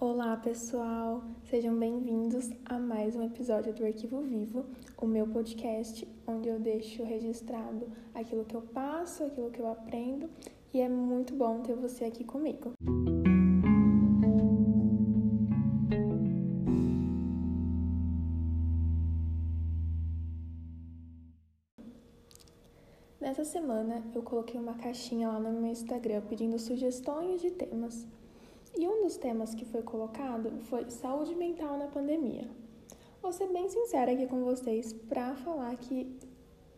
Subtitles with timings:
[0.00, 1.24] Olá, pessoal!
[1.50, 4.64] Sejam bem-vindos a mais um episódio do Arquivo Vivo,
[4.96, 10.30] o meu podcast, onde eu deixo registrado aquilo que eu passo, aquilo que eu aprendo,
[10.72, 12.74] e é muito bom ter você aqui comigo.
[23.20, 28.06] Nessa semana eu coloquei uma caixinha lá no meu Instagram pedindo sugestões de temas.
[28.76, 32.48] E um dos temas que foi colocado foi saúde mental na pandemia.
[33.20, 36.16] Vou ser bem sincera aqui com vocês para falar que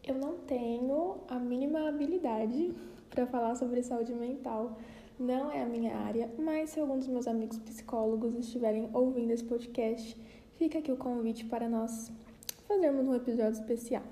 [0.06, 2.74] eu não tenho a mínima habilidade
[3.10, 4.79] para falar sobre saúde mental.
[5.18, 9.45] Não é a minha área, mas se algum dos meus amigos psicólogos estiverem ouvindo esse
[9.45, 10.16] podcast,
[10.57, 12.10] fica aqui o convite para nós
[12.66, 14.02] fazermos um episódio especial.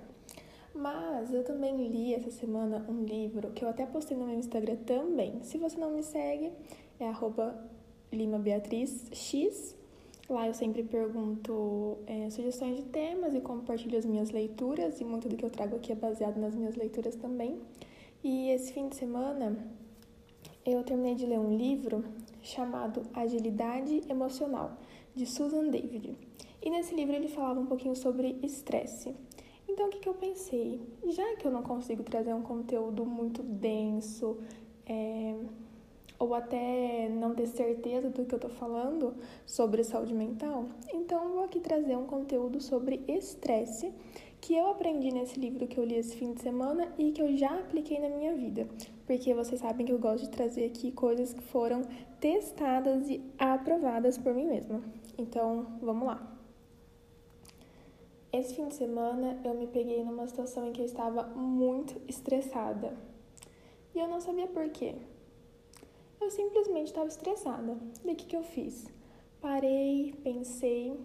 [0.74, 4.76] Mas eu também li essa semana um livro que eu até postei no meu Instagram
[4.84, 5.42] também.
[5.42, 6.52] Se você não me segue,
[7.00, 7.58] é arroba
[8.12, 9.76] Lima Beatriz X.
[10.28, 15.28] Lá eu sempre pergunto é, sugestões de temas e compartilho as minhas leituras, e muito
[15.28, 17.58] do que eu trago aqui é baseado nas minhas leituras também.
[18.22, 19.56] E esse fim de semana
[20.66, 22.04] eu terminei de ler um livro
[22.42, 24.76] chamado Agilidade Emocional,
[25.14, 26.14] de Susan David.
[26.62, 29.14] E nesse livro ele falava um pouquinho sobre estresse.
[29.66, 30.80] Então o que, que eu pensei?
[31.06, 34.38] Já que eu não consigo trazer um conteúdo muito denso,
[34.84, 35.34] é,
[36.18, 39.14] ou até não ter certeza do que eu tô falando
[39.46, 43.92] sobre saúde mental, então vou aqui trazer um conteúdo sobre estresse
[44.40, 47.36] que eu aprendi nesse livro que eu li esse fim de semana e que eu
[47.36, 48.68] já apliquei na minha vida.
[49.06, 51.82] Porque vocês sabem que eu gosto de trazer aqui coisas que foram
[52.20, 54.82] testadas e aprovadas por mim mesma.
[55.16, 56.38] Então, vamos lá.
[58.32, 62.94] Esse fim de semana eu me peguei numa situação em que eu estava muito estressada.
[63.94, 64.94] E eu não sabia por quê.
[66.20, 67.76] Eu simplesmente estava estressada.
[68.04, 68.86] E o que, que eu fiz?
[69.40, 70.98] Parei, pensei,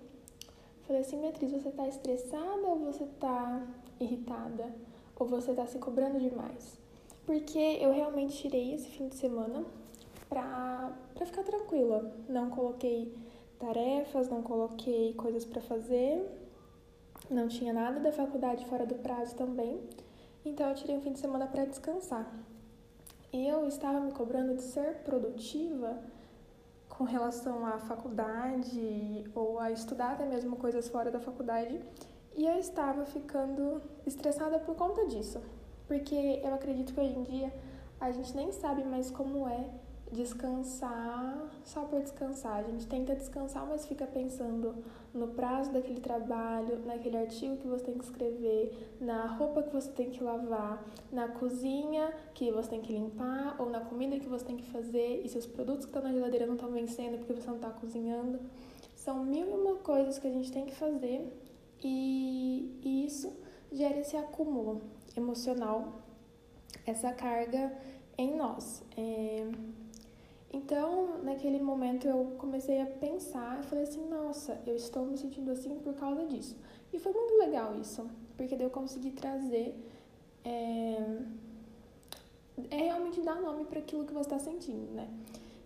[0.84, 3.66] falei assim, Beatriz, você está estressada ou você está
[4.00, 4.74] irritada?
[5.16, 6.80] Ou você está se cobrando demais?
[7.28, 9.64] Porque eu realmente tirei esse fim de semana
[10.28, 12.12] pra, pra ficar tranquila.
[12.28, 13.16] Não coloquei
[13.60, 16.28] tarefas, não coloquei coisas para fazer,
[17.30, 19.80] não tinha nada da faculdade fora do prazo também.
[20.44, 22.28] Então eu tirei um fim de semana para descansar
[23.34, 25.98] eu estava me cobrando de ser produtiva
[26.88, 31.82] com relação à faculdade ou a estudar até mesmo coisas fora da faculdade
[32.36, 35.42] e eu estava ficando estressada por conta disso.
[35.88, 37.54] Porque eu acredito que hoje em dia
[38.00, 39.68] a gente nem sabe mais como é
[40.14, 42.60] descansar só por descansar.
[42.60, 44.76] A gente tenta descansar, mas fica pensando
[45.14, 49.92] no prazo daquele trabalho, naquele artigo que você tem que escrever, na roupa que você
[49.92, 54.46] tem que lavar, na cozinha que você tem que limpar, ou na comida que você
[54.46, 57.34] tem que fazer, e se os produtos que estão na geladeira não estão vencendo porque
[57.34, 58.40] você não está cozinhando.
[58.96, 61.28] São mil e uma coisas que a gente tem que fazer
[61.84, 63.34] e, e isso
[63.72, 64.82] gera esse acúmulo
[65.18, 66.02] emocional,
[66.86, 67.76] essa carga
[68.18, 68.84] em nós.
[68.96, 69.48] É,
[70.54, 75.50] então, naquele momento eu comecei a pensar e falei assim: nossa, eu estou me sentindo
[75.50, 76.56] assim por causa disso.
[76.94, 79.76] E foi muito legal isso, porque daí eu consegui trazer.
[80.46, 80.98] É,
[82.70, 85.10] é realmente dar nome para aquilo que você está sentindo, né?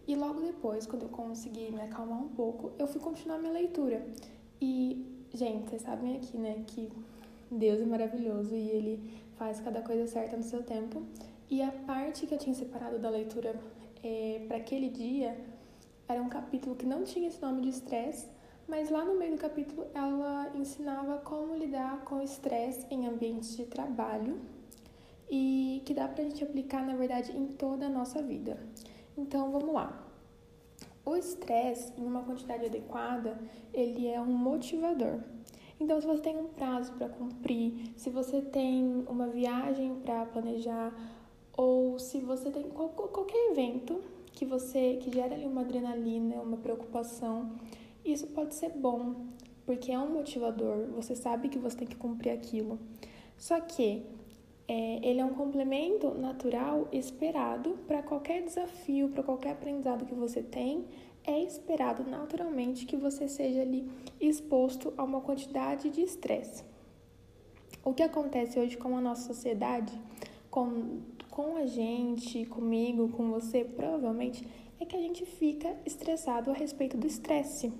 [0.07, 4.07] E logo depois, quando eu consegui me acalmar um pouco, eu fui continuar minha leitura.
[4.61, 6.89] E, gente, vocês sabem aqui, né, que
[7.51, 11.03] Deus é maravilhoso e Ele faz cada coisa certa no seu tempo.
[11.49, 13.53] E a parte que eu tinha separado da leitura
[14.03, 15.37] é, para aquele dia
[16.07, 18.27] era um capítulo que não tinha esse nome de estresse,
[18.67, 23.65] mas lá no meio do capítulo ela ensinava como lidar com estresse em ambientes de
[23.65, 24.39] trabalho
[25.29, 28.57] e que dá para a gente aplicar, na verdade, em toda a nossa vida.
[29.17, 30.05] Então, vamos lá.
[31.05, 33.37] O estresse, em uma quantidade adequada,
[33.73, 35.19] ele é um motivador.
[35.79, 40.93] Então, se você tem um prazo para cumprir, se você tem uma viagem para planejar,
[41.57, 43.99] ou se você tem qualquer evento
[44.31, 47.55] que você que gera ali uma adrenalina, uma preocupação,
[48.05, 49.15] isso pode ser bom,
[49.65, 52.79] porque é um motivador, você sabe que você tem que cumprir aquilo.
[53.35, 54.05] Só que
[54.67, 60.43] é, ele é um complemento natural esperado para qualquer desafio, para qualquer aprendizado que você
[60.43, 60.85] tem.
[61.23, 63.89] É esperado naturalmente que você seja ali
[64.19, 66.63] exposto a uma quantidade de estresse.
[67.83, 69.93] O que acontece hoje com a nossa sociedade,
[70.49, 70.99] com
[71.37, 74.43] com a gente, comigo, com você, provavelmente
[74.79, 77.71] é que a gente fica estressado a respeito do estresse.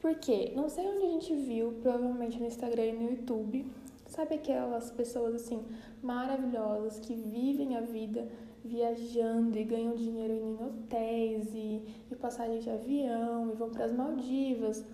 [0.00, 3.66] Porque não sei onde a gente viu, provavelmente no Instagram e no YouTube,
[4.06, 5.64] sabe aquelas pessoas assim
[6.00, 8.28] maravilhosas que vivem a vida
[8.64, 13.92] viajando e ganham dinheiro em hotéis e, e passagem de avião e vão para as
[13.92, 14.84] Maldivas.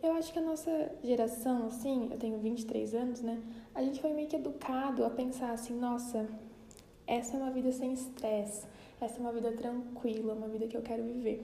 [0.00, 3.42] Eu acho que a nossa geração, assim, eu tenho 23 anos, né?
[3.74, 6.28] A gente foi meio que educado a pensar assim, nossa,
[7.08, 8.66] essa é uma vida sem estresse,
[9.00, 11.42] essa é uma vida tranquila, uma vida que eu quero viver.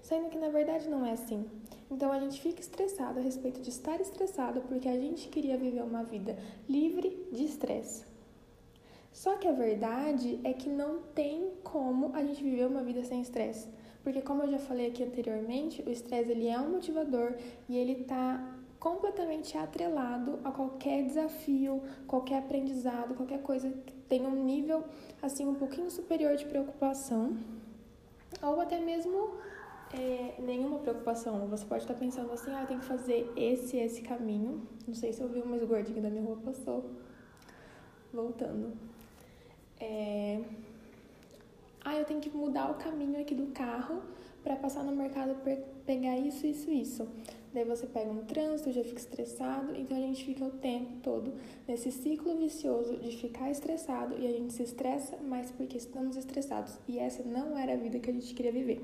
[0.00, 1.44] Sendo que na verdade não é assim.
[1.90, 5.82] Então a gente fica estressado a respeito de estar estressado porque a gente queria viver
[5.82, 6.38] uma vida
[6.68, 8.04] livre de estresse.
[9.12, 13.20] Só que a verdade é que não tem como a gente viver uma vida sem
[13.20, 13.68] estresse.
[14.04, 17.34] Porque como eu já falei aqui anteriormente, o estresse ele é um motivador
[17.68, 18.40] e ele está
[18.78, 23.72] completamente atrelado a qualquer desafio, qualquer aprendizado, qualquer coisa
[24.12, 24.84] tenha um nível
[25.22, 27.34] assim um pouquinho superior de preocupação
[28.42, 29.38] ou até mesmo
[29.94, 31.46] é, nenhuma preocupação.
[31.48, 34.68] Você pode estar pensando assim, ah, tenho que fazer esse esse caminho.
[34.86, 36.90] Não sei se eu vi uma esgordinha da minha rua passou.
[38.12, 38.76] Voltando.
[39.80, 40.42] É...
[41.82, 44.02] Ah, eu tenho que mudar o caminho aqui do carro
[44.44, 45.34] para passar no mercado
[45.86, 47.08] pegar isso, isso, isso.
[47.52, 51.34] Daí você pega um trânsito, já fica estressado, então a gente fica o tempo todo
[51.68, 56.78] nesse ciclo vicioso de ficar estressado e a gente se estressa mais porque estamos estressados.
[56.88, 58.82] E essa não era a vida que a gente queria viver.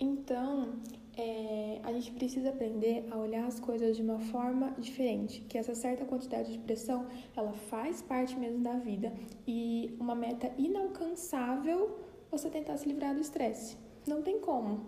[0.00, 0.80] Então,
[1.16, 5.74] é, a gente precisa aprender a olhar as coisas de uma forma diferente, que essa
[5.74, 7.06] certa quantidade de pressão,
[7.36, 9.12] ela faz parte mesmo da vida
[9.46, 11.98] e uma meta inalcançável
[12.30, 13.76] você tentar se livrar do estresse.
[14.06, 14.80] Não tem como.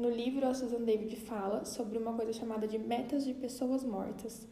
[0.00, 4.48] No livro, a Susan David fala sobre uma coisa chamada de metas de pessoas mortas.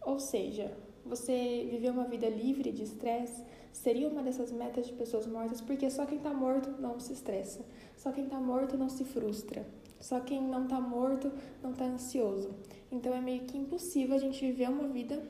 [0.00, 0.74] Ou seja,
[1.04, 5.90] você viver uma vida livre de estresse seria uma dessas metas de pessoas mortas, porque
[5.90, 7.66] só quem está morto não se estressa,
[7.98, 9.66] só quem está morto não se frustra,
[10.00, 11.30] só quem não está morto
[11.62, 12.48] não está ansioso.
[12.90, 15.22] Então é meio que impossível a gente viver uma vida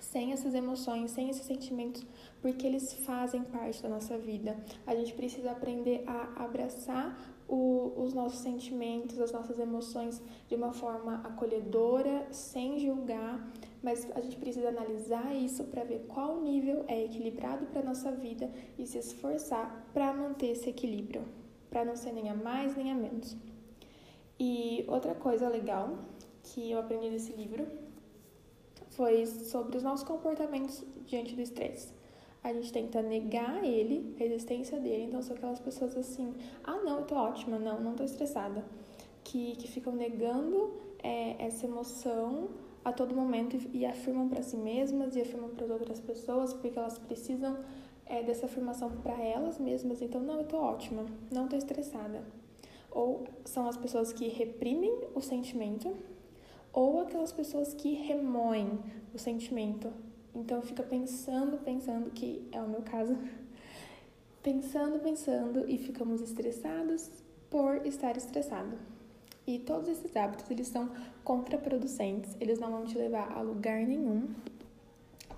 [0.00, 2.06] sem essas emoções, sem esses sentimentos,
[2.40, 4.56] porque eles fazem parte da nossa vida.
[4.86, 10.72] A gente precisa aprender a abraçar o, os nossos sentimentos, as nossas emoções de uma
[10.72, 13.50] forma acolhedora, sem julgar,
[13.82, 18.50] mas a gente precisa analisar isso para ver qual nível é equilibrado para nossa vida
[18.78, 21.24] e se esforçar para manter esse equilíbrio,
[21.70, 23.36] para não ser nem a mais nem a menos.
[24.38, 25.98] E outra coisa legal
[26.42, 27.66] que eu aprendi nesse livro
[28.90, 31.97] foi sobre os nossos comportamentos diante do estresse.
[32.48, 36.32] A gente tenta negar ele, a existência dele, então são aquelas pessoas assim:
[36.64, 38.64] ah, não, eu tô ótima, não, não tô estressada,
[39.22, 40.72] que, que ficam negando
[41.02, 42.48] é, essa emoção
[42.82, 46.54] a todo momento e, e afirmam para si mesmas e afirmam para as outras pessoas
[46.54, 47.58] porque elas precisam
[48.06, 50.00] é, dessa afirmação para elas mesmas.
[50.00, 52.24] Então, não, eu tô ótima, não tô estressada.
[52.90, 55.94] Ou são as pessoas que reprimem o sentimento,
[56.72, 58.78] ou aquelas pessoas que remoem
[59.12, 59.92] o sentimento.
[60.38, 63.18] Então, fica pensando, pensando, que é o meu caso,
[64.40, 67.10] pensando, pensando e ficamos estressados
[67.50, 68.78] por estar estressado.
[69.44, 70.90] E todos esses hábitos, eles são
[71.24, 74.28] contraproducentes, eles não vão te levar a lugar nenhum.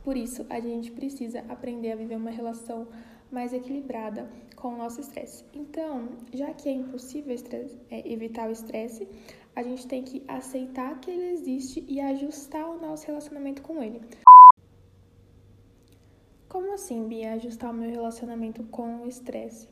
[0.04, 2.86] Por isso, a gente precisa aprender a viver uma relação
[3.32, 5.44] mais equilibrada com o nosso estresse.
[5.54, 7.34] Então, já que é impossível
[7.90, 9.08] é, evitar o estresse,
[9.56, 14.02] a gente tem que aceitar que ele existe e ajustar o nosso relacionamento com ele.
[16.50, 19.68] Como assim, Bia, ajustar o meu relacionamento com o estresse?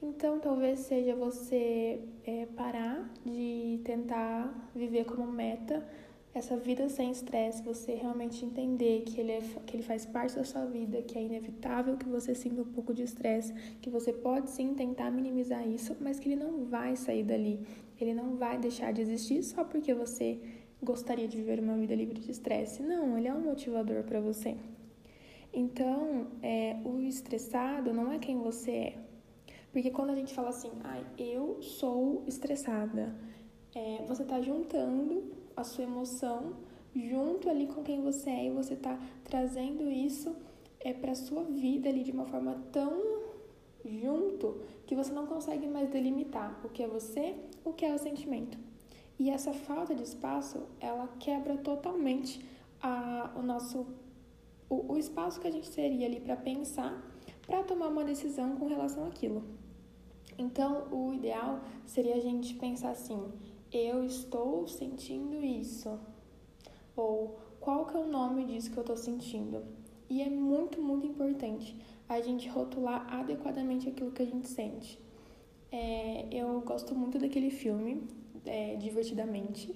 [0.00, 5.84] Então, talvez seja você é, parar de tentar viver como meta
[6.32, 10.44] essa vida sem estresse, você realmente entender que ele, é, que ele faz parte da
[10.44, 14.50] sua vida, que é inevitável que você sinta um pouco de estresse, que você pode
[14.50, 17.58] sim tentar minimizar isso, mas que ele não vai sair dali,
[18.00, 20.38] ele não vai deixar de existir só porque você
[20.80, 22.84] gostaria de viver uma vida livre de estresse.
[22.84, 24.56] Não, ele é um motivador para você.
[25.54, 28.98] Então, é, o estressado não é quem você é,
[29.72, 33.14] porque quando a gente fala assim, ah, eu sou estressada,
[33.74, 36.54] é, você está juntando a sua emoção
[36.94, 40.34] junto ali com quem você é e você está trazendo isso
[40.78, 43.24] é, para sua vida ali de uma forma tão
[43.84, 47.34] junto que você não consegue mais delimitar o que é você,
[47.64, 48.56] o que é o sentimento.
[49.18, 52.44] E essa falta de espaço, ela quebra totalmente
[52.80, 53.86] a, o nosso
[54.68, 57.02] o, o espaço que a gente teria ali para pensar,
[57.46, 59.44] para tomar uma decisão com relação àquilo.
[60.36, 63.20] Então, o ideal seria a gente pensar assim:
[63.72, 65.98] eu estou sentindo isso.
[66.96, 69.62] Ou qual que é o nome disso que eu estou sentindo?
[70.08, 71.76] E é muito, muito importante
[72.08, 74.98] a gente rotular adequadamente aquilo que a gente sente.
[75.72, 78.06] É, eu gosto muito daquele filme,
[78.44, 79.74] é, Divertidamente,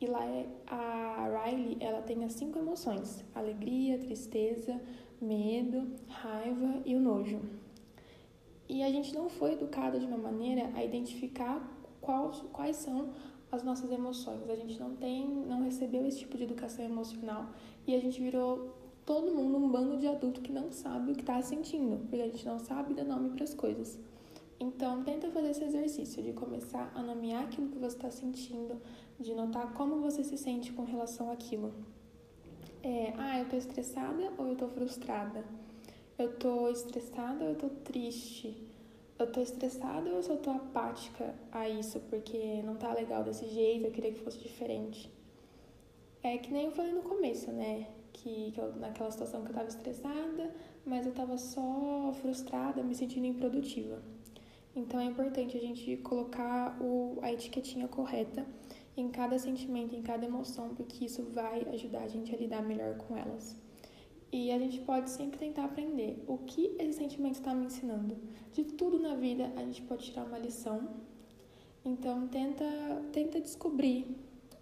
[0.00, 4.80] e lá é, a Riley ela tem as cinco emoções: alegria, tristeza,
[5.20, 7.40] medo, raiva e o nojo.
[8.68, 11.62] E a gente não foi educado de uma maneira a identificar
[12.00, 13.10] quais, quais são
[13.50, 14.50] as nossas emoções.
[14.50, 17.50] A gente não tem, não recebeu esse tipo de educação emocional
[17.86, 18.74] e a gente virou
[19.04, 22.26] todo mundo um bando de adulto que não sabe o que está sentindo, porque a
[22.26, 23.98] gente não sabe dar nome para as coisas.
[24.58, 28.80] Então, tenta fazer esse exercício de começar a nomear aquilo que você está sentindo,
[29.20, 31.74] de notar como você se sente com relação àquilo.
[32.82, 35.44] É, ah, eu estou estressada ou eu estou frustrada?
[36.18, 38.56] Eu estou estressada ou eu estou triste?
[39.18, 43.46] Eu estou estressada ou eu só estou apática a isso porque não tá legal desse
[43.48, 45.10] jeito, eu queria que fosse diferente?
[46.22, 47.88] É que nem eu falei no começo, né?
[48.12, 50.50] Que, que eu, naquela situação que eu estava estressada,
[50.84, 54.00] mas eu estava só frustrada, me sentindo improdutiva.
[54.76, 58.46] Então é importante a gente colocar o, a etiquetinha correta
[58.94, 62.98] em cada sentimento, em cada emoção, porque isso vai ajudar a gente a lidar melhor
[62.98, 63.56] com elas.
[64.30, 68.18] E a gente pode sempre tentar aprender o que esse sentimento está me ensinando.
[68.52, 70.90] De tudo na vida a gente pode tirar uma lição.
[71.82, 72.66] Então tenta,
[73.12, 74.14] tenta descobrir.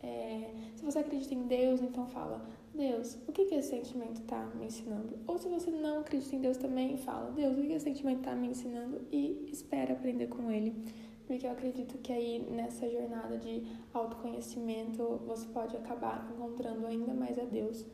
[0.05, 2.45] É, se você acredita em Deus, então fala,
[2.75, 5.17] Deus, o que, que esse sentimento está me ensinando?
[5.27, 8.19] Ou se você não acredita em Deus também, fala, Deus, o que, que esse sentimento
[8.19, 9.01] está me ensinando?
[9.11, 10.75] E espera aprender com ele.
[11.27, 13.63] Porque eu acredito que aí nessa jornada de
[13.95, 17.87] autoconhecimento você pode acabar encontrando ainda mais a Deus.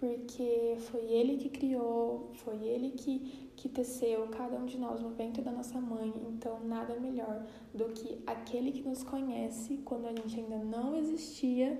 [0.00, 5.10] Porque foi Ele que criou, foi Ele que, que teceu cada um de nós no
[5.10, 6.10] ventre da nossa mãe.
[6.26, 11.78] Então, nada melhor do que aquele que nos conhece quando a gente ainda não existia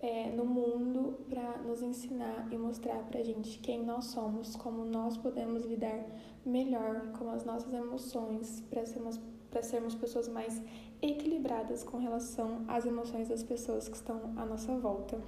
[0.00, 4.84] é, no mundo para nos ensinar e mostrar para a gente quem nós somos, como
[4.84, 6.06] nós podemos lidar
[6.44, 9.20] melhor com as nossas emoções, para sermos,
[9.62, 10.62] sermos pessoas mais
[11.02, 15.20] equilibradas com relação às emoções das pessoas que estão à nossa volta.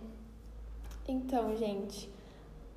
[1.09, 2.09] Então, gente,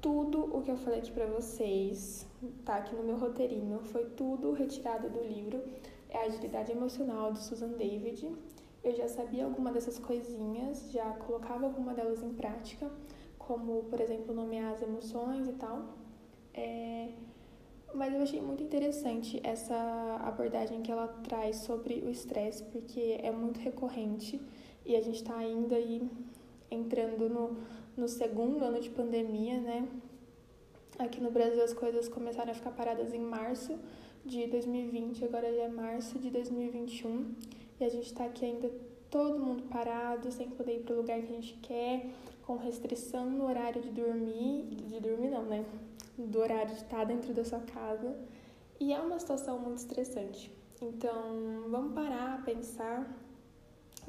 [0.01, 2.25] tudo o que eu falei aqui para vocês,
[2.65, 5.61] tá aqui no meu roteirinho, foi tudo retirado do livro
[6.09, 8.27] É a Agilidade Emocional, de Susan David
[8.83, 12.89] eu já sabia alguma dessas coisinhas, já colocava alguma delas em prática,
[13.37, 15.83] como, por exemplo, nomear as emoções e tal.
[16.53, 17.09] É...
[17.93, 19.75] Mas eu achei muito interessante essa
[20.23, 24.41] abordagem que ela traz sobre o estresse, porque é muito recorrente
[24.85, 26.09] e a gente está ainda aí
[26.71, 27.57] entrando no,
[27.95, 29.87] no segundo ano de pandemia, né?
[30.99, 33.77] Aqui no Brasil as coisas começaram a ficar paradas em março
[34.25, 37.33] de 2020, agora já é março de 2021
[37.79, 38.71] e a gente está aqui ainda
[39.09, 42.09] todo mundo parado, sem poder ir para o lugar que a gente quer,
[42.45, 45.65] com restrição no horário de dormir, de dormir não, né?
[46.17, 48.15] Do horário de estar dentro da sua casa.
[48.79, 50.51] E é uma situação muito estressante.
[50.81, 53.05] Então, vamos parar, pensar,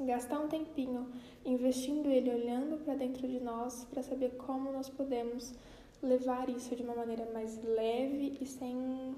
[0.05, 1.09] gastar um tempinho
[1.45, 5.53] investindo ele, olhando para dentro de nós, para saber como nós podemos
[6.01, 9.15] levar isso de uma maneira mais leve e sem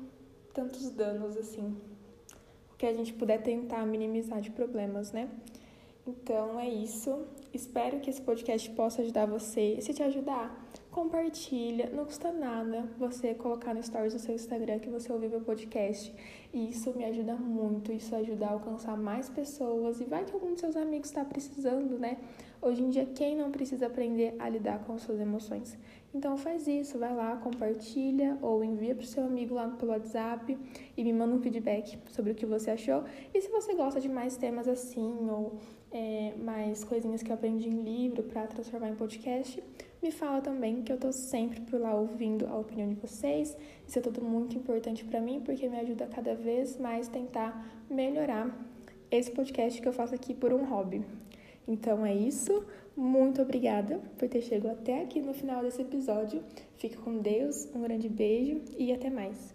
[0.54, 1.76] tantos danos assim
[2.78, 5.30] que a gente puder tentar minimizar de problemas, né?
[6.06, 7.26] Então é isso.
[7.54, 9.80] Espero que esse podcast possa ajudar você.
[9.82, 10.65] Se te ajudar,
[10.96, 11.90] compartilha.
[11.94, 16.16] Não custa nada você colocar no stories do seu Instagram que você ouviu meu podcast.
[16.54, 17.92] E isso me ajuda muito.
[17.92, 20.00] Isso ajuda a alcançar mais pessoas.
[20.00, 22.18] E vai que algum dos seus amigos está precisando, né?
[22.62, 25.78] Hoje em dia, quem não precisa aprender a lidar com suas emoções?
[26.14, 30.58] Então faz isso, vai lá, compartilha ou envia para o seu amigo lá pelo WhatsApp
[30.96, 33.04] e me manda um feedback sobre o que você achou.
[33.34, 35.58] E se você gosta de mais temas assim ou
[35.92, 39.62] é, mais coisinhas que eu aprendi em livro para transformar em podcast,
[40.02, 43.56] me fala também que eu estou sempre por lá ouvindo a opinião de vocês.
[43.88, 48.56] Isso é tudo muito importante para mim porque me ajuda cada vez mais tentar melhorar
[49.10, 51.04] esse podcast que eu faço aqui por um hobby.
[51.68, 52.66] Então é isso.
[52.96, 56.44] Muito obrigada por ter chegado até aqui no final desse episódio.
[56.78, 59.54] Fique com Deus, um grande beijo e até mais.